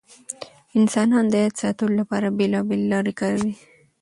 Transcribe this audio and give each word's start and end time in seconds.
انسانان 0.79 1.25
د 1.29 1.33
یاد 1.43 1.55
ساتلو 1.61 1.91
لپاره 2.01 2.35
بېلابېل 2.39 2.81
لارې 2.91 3.13
کاروي. 3.19 3.53